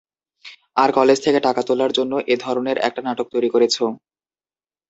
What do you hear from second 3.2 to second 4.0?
তৈরি করেছো।